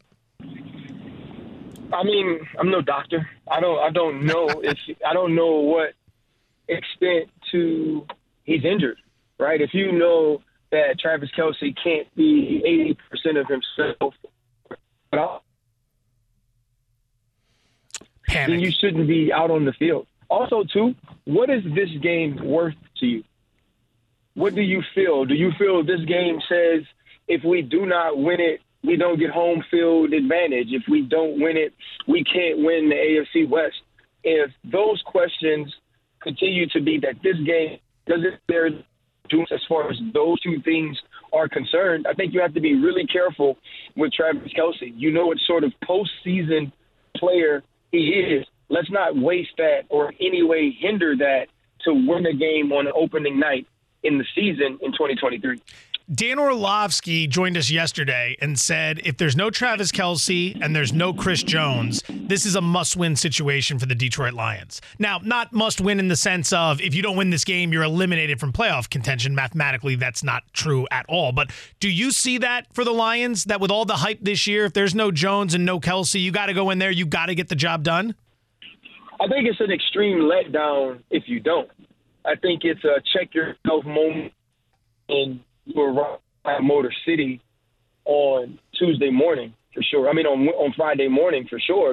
[1.92, 3.28] I mean, I'm no doctor.
[3.50, 3.78] I don't.
[3.78, 5.94] I don't know if I don't know what
[6.68, 8.06] extent to
[8.44, 8.98] he's injured,
[9.38, 9.60] right?
[9.60, 14.14] If you know that Travis Kelce can't be 80 percent of himself,
[18.26, 18.48] Panic.
[18.48, 20.06] then you shouldn't be out on the field.
[20.28, 23.24] Also, too, what is this game worth to you?
[24.34, 25.24] What do you feel?
[25.24, 26.84] Do you feel this game says
[27.26, 30.68] if we do not win it, we don't get home field advantage?
[30.70, 31.74] If we don't win it,
[32.06, 33.76] we can't win the AFC West.
[34.24, 35.74] If those questions
[36.20, 38.70] continue to be that this game doesn't there
[39.52, 40.98] as far as those two things
[41.32, 43.56] are concerned, I think you have to be really careful
[43.96, 44.92] with Travis Kelce.
[44.96, 46.72] You know what sort of postseason
[47.16, 47.62] player
[47.92, 48.46] he is.
[48.68, 51.46] Let's not waste that or in any way hinder that
[51.84, 53.66] to win a game on an opening night
[54.02, 55.60] in the season in 2023.
[56.12, 61.12] Dan Orlovsky joined us yesterday and said if there's no Travis Kelce and there's no
[61.12, 64.80] Chris Jones, this is a must win situation for the Detroit Lions.
[64.98, 67.84] Now, not must win in the sense of if you don't win this game, you're
[67.84, 69.36] eliminated from playoff contention.
[69.36, 71.30] Mathematically, that's not true at all.
[71.30, 73.44] But do you see that for the Lions?
[73.44, 76.32] That with all the hype this year, if there's no Jones and no Kelce, you
[76.32, 78.16] got to go in there, you got to get the job done?
[79.20, 81.70] I think it's an extreme letdown if you don't.
[82.24, 84.32] I think it's a check yourself moment
[85.08, 87.40] and you arrive at Motor City
[88.04, 90.08] on Tuesday morning for sure.
[90.08, 91.92] I mean, on on Friday morning for sure.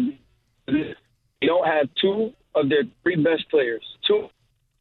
[0.67, 4.27] You don't have two of their three best players, two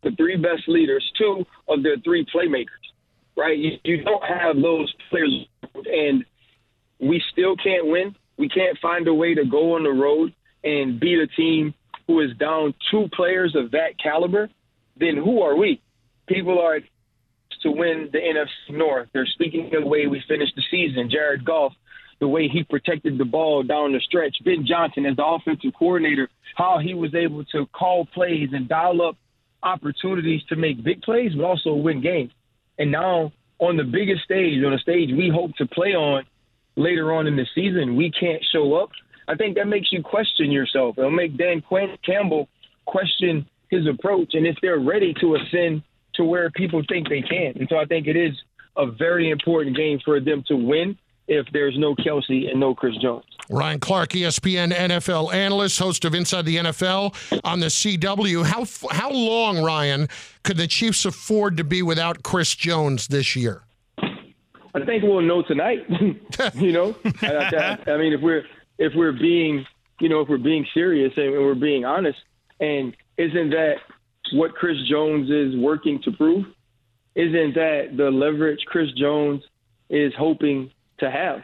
[0.03, 2.66] the three best leaders, two of their three playmakers.
[3.37, 3.59] Right?
[3.59, 6.25] You, you don't have those players, and
[7.01, 8.14] we still can't win.
[8.38, 10.33] We can't find a way to go on the road
[10.64, 11.75] and beat a team
[12.07, 14.49] who is down two players of that caliber.
[14.99, 15.83] Then who are we?
[16.29, 16.81] People are
[17.66, 19.09] to win the NFC North.
[19.12, 21.11] They're speaking of the way we finished the season.
[21.11, 21.72] Jared Goff,
[22.20, 24.37] the way he protected the ball down the stretch.
[24.44, 29.02] Ben Johnson, as the offensive coordinator, how he was able to call plays and dial
[29.02, 29.16] up
[29.62, 32.31] opportunities to make big plays, but also win games.
[32.79, 36.24] And now, on the biggest stage, on a stage we hope to play on
[36.76, 38.90] later on in the season, we can't show up.
[39.26, 40.98] I think that makes you question yourself.
[40.98, 42.48] It'll make Dan Quinn Campbell
[42.85, 45.83] question his approach and if they're ready to ascend
[46.16, 47.52] to where people think they can.
[47.57, 48.35] And so I think it is
[48.76, 50.98] a very important game for them to win
[51.29, 53.24] if there's no Kelce and no Chris Jones.
[53.48, 58.44] Ryan Clark, ESPN NFL analyst, host of Inside the NFL on the CW.
[58.44, 60.09] How how long, Ryan,
[60.42, 63.62] could the Chiefs afford to be without Chris Jones this year?
[63.98, 65.87] I think we'll know tonight.
[66.55, 68.44] you know, I, I, I mean, if we're
[68.79, 69.64] if we're being,
[70.00, 72.18] you know, if we're being serious and we're being honest,
[72.61, 73.76] and isn't that
[74.32, 76.44] what Chris Jones is working to prove?
[77.14, 79.42] Isn't that the leverage Chris Jones
[79.88, 81.40] is hoping to have?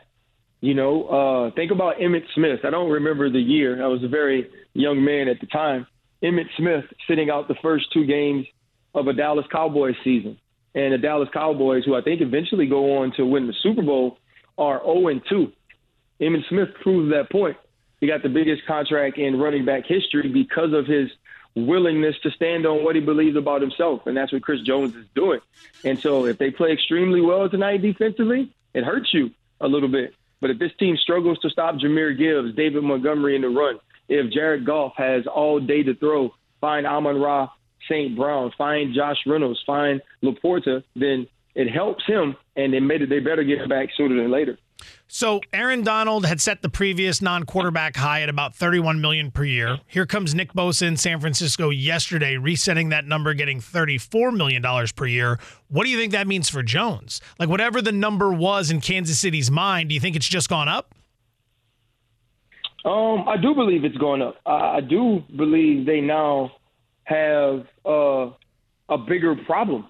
[0.61, 2.61] You know, uh, think about Emmitt Smith.
[2.65, 3.83] I don't remember the year.
[3.83, 5.87] I was a very young man at the time.
[6.23, 8.47] Emmitt Smith sitting out the first two games
[8.95, 10.39] of a Dallas Cowboys season.
[10.75, 14.19] And the Dallas Cowboys, who I think eventually go on to win the Super Bowl,
[14.57, 15.53] are 0 2.
[16.21, 17.57] Emmitt Smith proves that point.
[18.01, 21.09] He got the biggest contract in running back history because of his
[21.55, 24.07] willingness to stand on what he believes about himself.
[24.07, 25.41] And that's what Chris Jones is doing.
[25.85, 30.15] And so if they play extremely well tonight defensively, it hurts you a little bit.
[30.41, 34.33] But if this team struggles to stop Jahmyr Gibbs, David Montgomery in the run, if
[34.33, 37.49] Jared Goff has all day to throw, find Amon Ra
[37.89, 38.17] St.
[38.17, 43.09] Brown, find Josh Reynolds, find Laporta, then it helps him, and they made it.
[43.11, 44.59] They better get back sooner than later.
[45.07, 49.79] So Aaron Donald had set the previous non-quarterback high at about 31 million per year.
[49.87, 54.91] Here comes Nick Bosa in San Francisco yesterday, resetting that number, getting 34 million dollars
[54.91, 55.39] per year.
[55.69, 57.21] What do you think that means for Jones?
[57.39, 60.69] Like whatever the number was in Kansas City's mind, do you think it's just gone
[60.69, 60.95] up?
[62.85, 64.37] Um, I do believe it's going up.
[64.45, 66.53] I, I do believe they now
[67.05, 68.31] have uh,
[68.89, 69.87] a bigger problem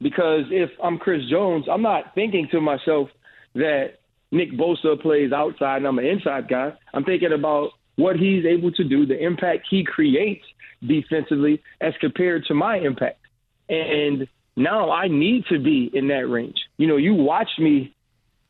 [0.00, 3.08] because if I'm Chris Jones, I'm not thinking to myself
[3.54, 3.98] that
[4.32, 6.72] Nick Bosa plays outside and I'm an inside guy.
[6.94, 10.44] I'm thinking about what he's able to do, the impact he creates
[10.86, 13.20] defensively as compared to my impact.
[13.68, 16.58] And now I need to be in that range.
[16.78, 17.94] You know, you watch me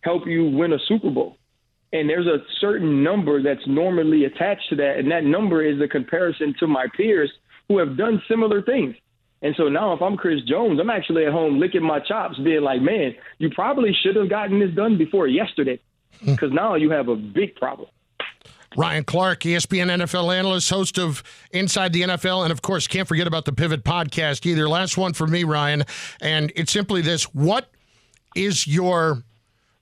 [0.02, 1.36] help you win a Super Bowl.
[1.92, 4.98] And there's a certain number that's normally attached to that.
[4.98, 7.30] And that number is a comparison to my peers
[7.66, 8.94] who have done similar things.
[9.42, 12.61] And so now, if I'm Chris Jones, I'm actually at home licking my chops, being
[12.61, 15.81] like, man, you probably should have gotten this done before yesterday
[16.20, 16.33] hmm.
[16.33, 17.88] because now you have a big problem.
[18.76, 23.26] Ryan Clark, ESPN NFL analyst, host of Inside the NFL, and of course, can't forget
[23.26, 24.68] about the Pivot podcast either.
[24.68, 25.85] Last one for me, Ryan,
[26.20, 27.68] and it's simply this What
[28.37, 29.24] is your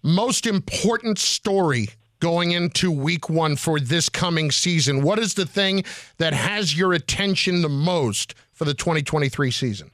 [0.03, 1.89] most important story
[2.21, 5.03] going into week one for this coming season?
[5.03, 5.85] What is the thing
[6.17, 9.91] that has your attention the most for the 2023 season?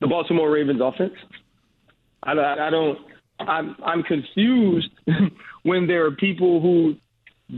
[0.00, 1.14] The Baltimore Ravens offense.
[2.22, 2.98] I, I, don't.
[3.40, 4.90] I'm I'm confused
[5.62, 6.94] when there are people who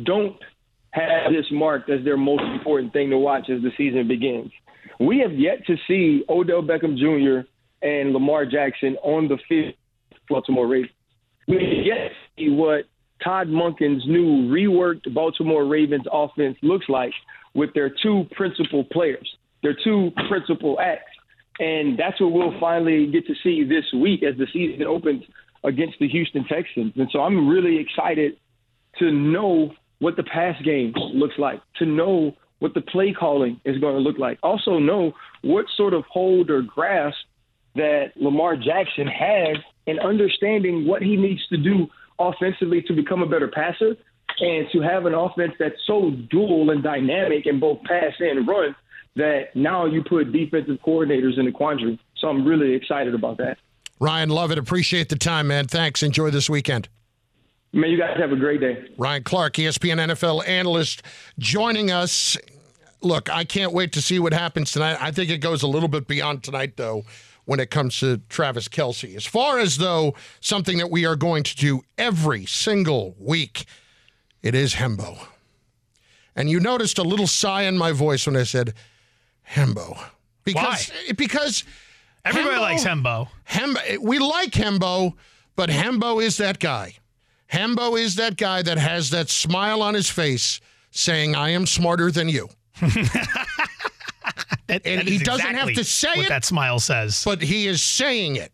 [0.05, 0.37] don't
[0.93, 4.53] have this marked as their most important thing to watch as the season begins.
[5.01, 7.49] We have yet to see Odell Beckham Jr.
[7.87, 9.75] and Lamar Jackson on the field.
[10.29, 10.93] Baltimore Ravens.
[11.49, 12.85] We have yet to see what
[13.23, 17.13] Todd Monken's new reworked Baltimore Ravens offense looks like
[17.55, 19.29] with their two principal players,
[19.65, 21.11] their two principal acts.
[21.59, 25.25] And that's what we'll finally get to see this week as the season opens
[25.65, 26.93] against the Houston Texans.
[26.97, 28.37] And so I'm really excited
[28.99, 33.79] to know what the pass game looks like, to know what the play calling is
[33.79, 34.39] going to look like.
[34.43, 37.17] Also know what sort of hold or grasp
[37.75, 41.87] that Lamar Jackson has in understanding what he needs to do
[42.19, 43.97] offensively to become a better passer
[44.41, 48.75] and to have an offense that's so dual and dynamic in both pass and run
[49.17, 51.99] that now you put defensive coordinators in the quandary.
[52.17, 53.59] So I'm really excited about that.
[54.01, 54.59] Ryan, love it.
[54.59, 55.67] Appreciate the time, man.
[55.67, 56.03] Thanks.
[56.03, 56.89] Enjoy this weekend.
[57.73, 58.85] Man, you guys have a great day.
[58.97, 61.03] Ryan Clark, ESPN NFL analyst,
[61.39, 62.37] joining us.
[63.01, 64.97] Look, I can't wait to see what happens tonight.
[65.01, 67.05] I think it goes a little bit beyond tonight, though,
[67.45, 69.17] when it comes to Travis Kelce.
[69.17, 73.67] As far as, though, something that we are going to do every single week,
[74.43, 75.27] it is Hembo.
[76.37, 78.73] And you noticed a little sigh in my voice when I said
[79.49, 79.99] Hembo.
[80.45, 81.65] Because, Because
[82.25, 83.29] Everybody likes Hembo.
[83.49, 83.77] Hembo.
[83.87, 85.15] Eh, we like Hembo,
[85.57, 86.95] but Hembo is that guy.
[87.53, 92.11] Hembo is that guy that has that smile on his face saying, I am smarter
[92.11, 92.49] than you.
[94.67, 96.29] That- And that he doesn't exactly have to say what it.
[96.31, 97.23] that smile says.
[97.25, 98.51] But he is saying it.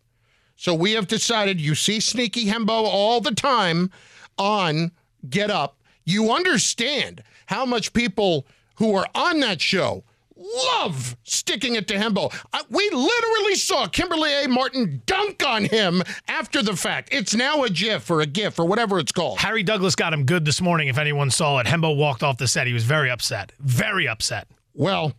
[0.57, 3.90] So we have decided you see Sneaky Hembo all the time
[4.37, 4.90] on
[5.29, 5.79] Get Up.
[6.05, 8.44] You understand how much people
[8.76, 10.03] who are on that show
[10.40, 12.33] love sticking it to Hembo.
[12.53, 14.48] I, we literally saw Kimberly A.
[14.48, 17.11] Martin dunk on him after the fact.
[17.12, 19.38] It's now a GIF or a GIF or whatever it's called.
[19.38, 20.88] Harry Douglas got him good this morning.
[20.88, 22.66] If anyone saw it, Hembo walked off the set.
[22.66, 23.53] He was very upset.
[23.61, 24.48] Very upset.
[24.74, 25.12] Well,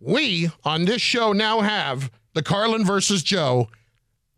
[0.00, 3.68] we on this show now have the Carlin versus Joe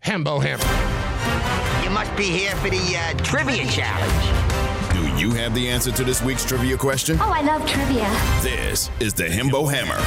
[0.05, 1.85] Hembo Hammer.
[1.85, 4.38] You must be here for the uh, trivia challenge.
[5.19, 7.19] Do you have the answer to this week's trivia question?
[7.21, 8.09] Oh, I love trivia.
[8.41, 9.99] This is the Himbo Hammer.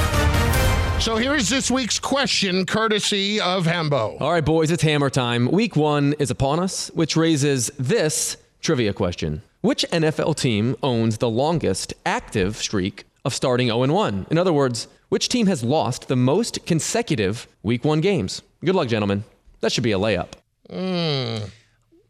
[1.02, 4.18] So here is this week's question, courtesy of Hembo.
[4.22, 5.50] All right, boys, it's hammer time.
[5.50, 11.28] Week one is upon us, which raises this trivia question Which NFL team owns the
[11.28, 14.28] longest active streak of starting 0 1?
[14.30, 18.40] In other words, which team has lost the most consecutive week one games?
[18.64, 19.24] Good luck, gentlemen.
[19.60, 20.28] That should be a layup.
[20.70, 21.42] A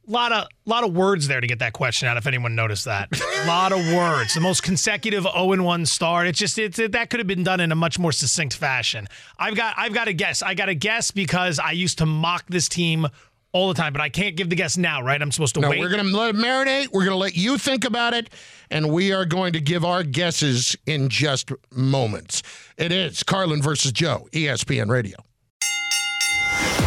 [0.07, 2.17] lot of lot of words there to get that question out.
[2.17, 4.35] If anyone noticed that, a lot of words.
[4.35, 6.27] The most consecutive 0 1 start.
[6.27, 9.07] It's just it's it, that could have been done in a much more succinct fashion.
[9.39, 10.43] I've got I've got to guess.
[10.43, 13.07] I got a guess because I used to mock this team
[13.55, 15.21] all the time, but I can't give the guess now, right?
[15.21, 15.79] I'm supposed to No, wait.
[15.79, 16.89] we're going to let it marinate.
[16.91, 18.31] We're going to let you think about it,
[18.71, 22.43] and we are going to give our guesses in just moments.
[22.79, 25.17] It is Carlin versus Joe, ESPN Radio.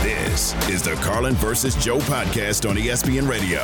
[0.03, 3.61] This this is the Carlin versus Joe podcast on ESPN Radio.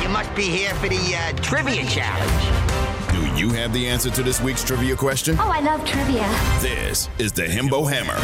[0.00, 2.73] You must be here for the uh, trivia challenge.
[3.34, 5.36] Do you have the answer to this week's trivia question?
[5.40, 6.22] Oh, I love trivia.
[6.60, 8.14] This is the Himbo Hammer.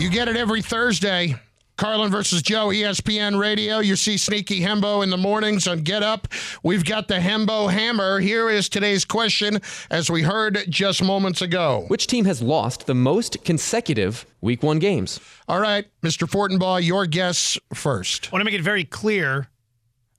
[0.00, 1.34] You get it every Thursday.
[1.76, 3.80] Carlin versus Joe, ESPN Radio.
[3.80, 6.28] You see Sneaky Hembo in the mornings on Get Up.
[6.62, 8.20] We've got the Hembo Hammer.
[8.20, 11.84] Here is today's question, as we heard just moments ago.
[11.88, 15.20] Which team has lost the most consecutive Week One games?
[15.46, 16.26] All right, Mr.
[16.26, 18.28] Fortenbaugh, your guess first.
[18.28, 19.48] I want to make it very clear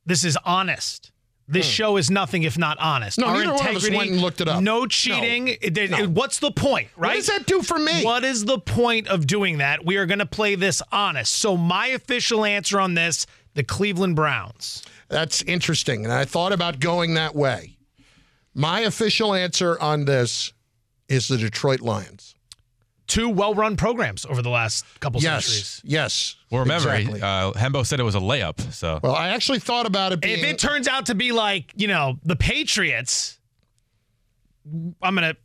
[0.05, 1.10] this is honest.
[1.51, 3.17] This show is nothing if not honest.
[3.17, 3.21] Hmm.
[3.21, 4.61] No, Our neither one of us went and looked it up.
[4.61, 5.57] No cheating.
[5.63, 5.85] No.
[5.97, 6.07] No.
[6.07, 7.09] what's the point, right?
[7.09, 8.03] What does that do for me?
[8.03, 9.85] What is the point of doing that?
[9.85, 11.33] We are going to play this honest.
[11.33, 14.83] So my official answer on this, the Cleveland Browns.
[15.09, 16.05] That's interesting.
[16.05, 17.77] And I thought about going that way.
[18.53, 20.53] My official answer on this
[21.07, 22.35] is the Detroit Lions.
[23.11, 25.43] Two well-run programs over the last couple Yes.
[25.45, 25.81] centuries.
[25.83, 26.35] Yes.
[26.49, 27.21] Well, remember, exactly.
[27.21, 28.71] uh, Hembo said it was a layup.
[28.71, 30.39] So Well, I actually thought about it being.
[30.39, 33.37] If it turns out to be like, you know, the Patriots,
[35.01, 35.35] I'm going to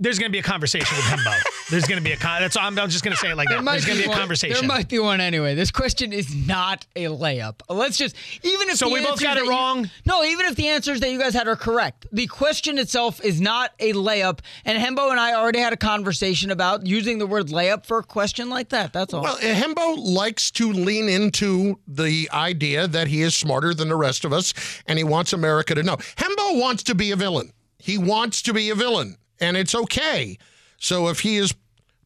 [0.00, 1.34] there's going to be a conversation with Hembo.
[1.70, 3.46] There's going to be a con- that's I'm, I'm just going to say it like
[3.48, 3.62] There that.
[3.62, 4.54] might There's going to be a one- conversation.
[4.58, 5.54] There might be one anyway.
[5.54, 7.60] This question is not a layup.
[7.68, 9.88] Let's just even if So the we both got it that you- wrong?
[10.04, 13.40] no, even if the answers that you guys had are correct, the question itself is
[13.40, 14.40] not a layup.
[14.64, 18.02] And Hembo and I already had a conversation about using the word layup for a
[18.02, 18.92] question like that.
[18.92, 19.22] That's all.
[19.22, 23.96] Well, uh, Hembo likes to lean into the idea that he is smarter than the
[23.96, 24.52] rest of us
[24.86, 25.96] and he wants America to know.
[26.16, 27.52] Hembo wants to be a villain.
[27.78, 30.38] He wants to be a villain, and it's okay.
[30.78, 31.54] So if he is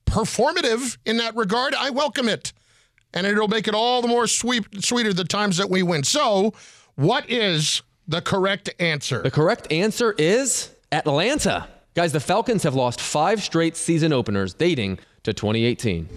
[0.06, 2.52] performative in that regard, I welcome it.
[3.12, 6.02] And it'll make it all the more sweet, sweeter the times that we win.
[6.02, 6.52] So,
[6.96, 9.22] what is the correct answer?
[9.22, 11.68] The correct answer is Atlanta.
[11.94, 16.08] Guys, the Falcons have lost five straight season openers dating to 2018.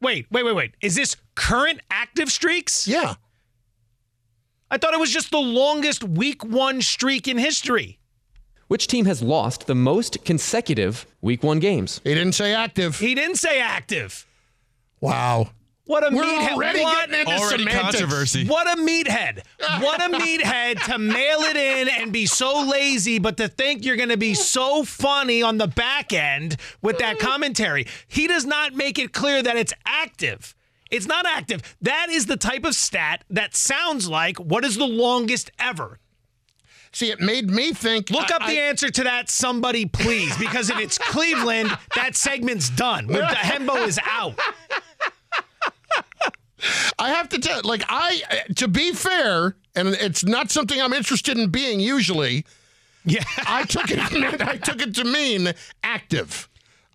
[0.00, 0.74] Wait, wait, wait, wait.
[0.80, 2.86] Is this current active streaks?
[2.86, 3.14] Yeah.
[4.70, 7.98] I thought it was just the longest week one streak in history.
[8.74, 12.00] Which team has lost the most consecutive Week One games?
[12.02, 12.98] He didn't say active.
[12.98, 14.26] He didn't say active.
[15.00, 15.50] Wow.
[15.84, 16.50] What a We're meathead.
[16.54, 18.00] already what, getting into Already semantics.
[18.00, 18.48] controversy.
[18.48, 19.44] What a meathead.
[19.80, 23.94] What a meathead to mail it in and be so lazy, but to think you're
[23.94, 27.86] going to be so funny on the back end with that commentary.
[28.08, 30.56] He does not make it clear that it's active.
[30.90, 31.76] It's not active.
[31.80, 36.00] That is the type of stat that sounds like what is the longest ever.
[36.94, 38.08] See, it made me think.
[38.10, 42.70] Look I- up the answer to that, somebody, please, because if it's Cleveland, that segment's
[42.70, 43.08] done.
[43.08, 44.38] We're- Hembo is out.
[46.98, 48.22] I have to tell, like, I,
[48.56, 52.46] to be fair, and it's not something I'm interested in being usually.
[53.04, 53.22] Yeah.
[53.46, 53.98] I took it.
[54.40, 56.48] I took it to mean active.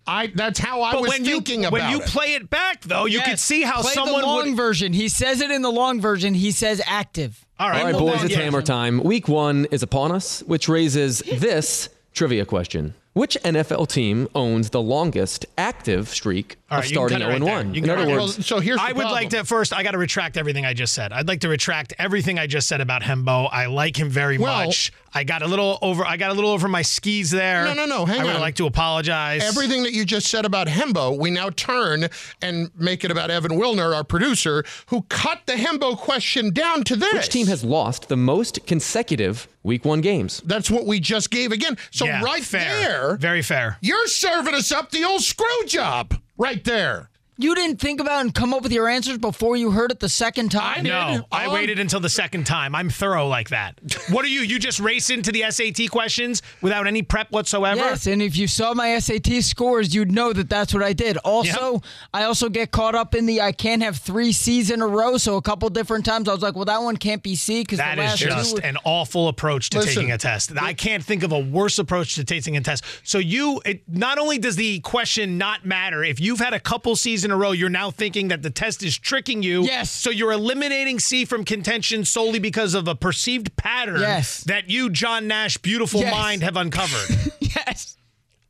[0.06, 0.28] I.
[0.28, 1.72] That's how I But was when you about it.
[1.72, 2.06] when you it.
[2.06, 4.56] play it back, though, you could see how Play someone the long would.
[4.56, 4.92] version.
[4.92, 6.34] He says it in the long version.
[6.34, 7.44] He says active.
[7.58, 8.40] All right, All right, well, boys, it's yeah.
[8.42, 9.02] hammer time.
[9.04, 12.94] Week one is upon us, which raises this trivia question.
[13.12, 17.32] Which NFL team owns the longest active streak All of right, you can starting cut
[17.34, 17.74] it 0 right 1?
[17.74, 19.72] In other words, Well, so here's the I would like to first.
[19.74, 21.12] I got to retract everything I just said.
[21.12, 23.48] I'd like to retract everything I just said about Hembo.
[23.50, 24.92] I like him very Well- much.
[25.12, 26.04] I got a little over.
[26.04, 27.64] I got a little over my skis there.
[27.64, 28.26] No, no, no, hang on.
[28.28, 29.42] I would like to apologize.
[29.42, 32.08] Everything that you just said about Hembo, we now turn
[32.40, 36.96] and make it about Evan Wilner, our producer, who cut the Hembo question down to
[36.96, 37.12] this.
[37.12, 40.40] which team has lost the most consecutive Week One games?
[40.46, 41.76] That's what we just gave again.
[41.90, 42.62] So Yeah, right fair.
[42.80, 43.78] there, very fair.
[43.80, 47.09] you're serving us up the old screw job right there.
[47.40, 50.10] You didn't think about and come up with your answers before you heard it the
[50.10, 50.84] second time?
[50.84, 52.74] No, I All I'm- waited until the second time.
[52.74, 53.78] I'm thorough like that.
[54.10, 54.40] What are you?
[54.42, 57.80] You just race into the SAT questions without any prep whatsoever?
[57.80, 61.16] Yes, and if you saw my SAT scores, you'd know that that's what I did.
[61.18, 61.80] Also,
[62.12, 65.16] I also get caught up in the I can't have three C's in a row.
[65.16, 67.78] So a couple different times I was like, well, that one can't be C because
[67.78, 68.62] That the is last just two.
[68.62, 70.52] an awful approach to Listen, taking a test.
[70.60, 72.84] I can't think of a worse approach to taking a test.
[73.02, 76.96] So you, it, not only does the question not matter, if you've had a couple
[76.96, 79.62] C's in a row, you're now thinking that the test is tricking you.
[79.64, 79.90] Yes.
[79.90, 84.42] So you're eliminating C from contention solely because of a perceived pattern Yes.
[84.44, 86.12] that you, John Nash, beautiful Yes.
[86.12, 87.32] mind, have uncovered.
[87.40, 87.96] yes.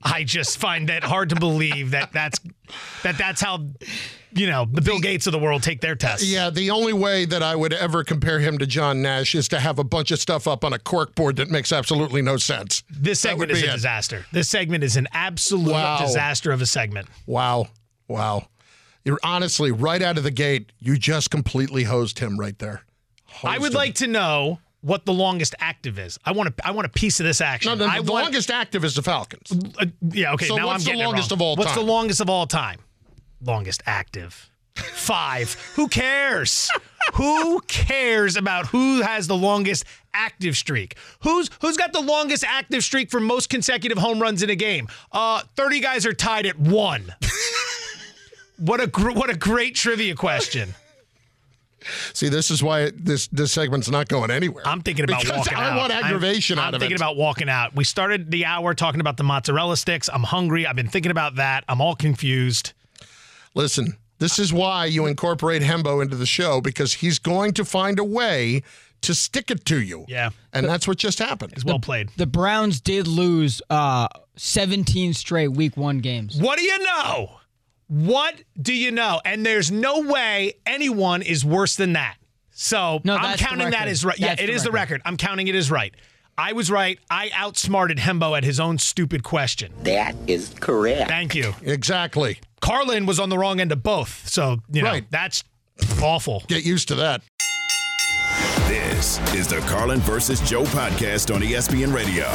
[0.02, 2.40] I just find that hard to believe that that's
[3.02, 3.66] that that's how
[4.32, 6.24] you know the Bill Gates of the world take their tests.
[6.26, 9.60] Yeah, the only way that I would ever compare him to John Nash is to
[9.60, 12.82] have a bunch of stuff up on a corkboard that makes absolutely no sense.
[12.88, 13.72] This segment is a it.
[13.72, 14.24] disaster.
[14.32, 15.98] This segment is an absolute Wow.
[16.00, 17.08] disaster of a segment.
[17.26, 17.68] Wow.
[18.08, 18.46] Wow.
[19.04, 22.82] You're honestly right out of the gate, you just completely hosed him right there.
[23.42, 23.76] I would him.
[23.76, 26.18] like to know what the longest active is.
[26.24, 26.66] I want to.
[26.66, 27.70] I want a piece of this action.
[27.70, 29.52] No, the, the want, longest active is the Falcons.
[29.78, 30.32] Uh, yeah.
[30.34, 30.46] Okay.
[30.46, 32.78] So now what's I'm the longest of all What's the longest of all time?
[33.42, 34.50] Longest active.
[34.74, 35.54] Five.
[35.76, 36.70] Who cares?
[37.14, 39.84] who cares about who has the longest
[40.14, 40.96] active streak?
[41.22, 44.88] Who's who's got the longest active streak for most consecutive home runs in a game?
[45.12, 47.14] Uh, 30 guys are tied at 1.
[48.60, 50.74] what a gr- what a great trivia question.
[52.12, 54.66] See, this is why this this segment's not going anywhere.
[54.66, 55.78] I'm thinking about because walking I out.
[55.78, 57.74] want aggravation I'm, out I'm of thinking about walking out.
[57.74, 60.08] We started the hour talking about the mozzarella sticks.
[60.12, 60.66] I'm hungry.
[60.66, 61.64] I've been thinking about that.
[61.68, 62.72] I'm all confused.
[63.54, 67.98] Listen, this is why you incorporate Hembo into the show because he's going to find
[67.98, 68.62] a way
[69.00, 70.04] to stick it to you.
[70.08, 70.30] Yeah.
[70.52, 71.54] And that's what just happened.
[71.54, 72.10] It's well played.
[72.16, 76.36] The Browns did lose uh, 17 straight Week One games.
[76.36, 77.39] What do you know?
[77.90, 79.20] What do you know?
[79.24, 82.14] And there's no way anyone is worse than that.
[82.52, 84.16] So No, I'm counting that as right.
[84.16, 84.92] Yeah, That's it the is the record.
[85.00, 85.02] record.
[85.06, 85.92] I'm counting it as right.
[86.38, 87.00] I was right.
[87.10, 89.72] I outsmarted Hembo at his own stupid question.
[89.82, 91.08] That is correct.
[91.10, 91.52] Thank you.
[91.62, 92.38] Exactly.
[92.60, 94.28] Carlin was on the wrong end of both.
[94.28, 95.10] So, you know, Right.
[95.10, 95.42] that's
[96.00, 96.44] awful.
[96.46, 97.22] Get used to that.
[98.68, 102.26] This is the Carlin versus Joe podcast on ESPN Radio.